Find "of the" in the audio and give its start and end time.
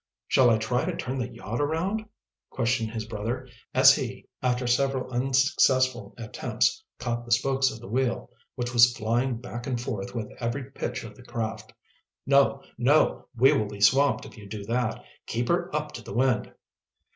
7.69-7.87, 11.03-11.21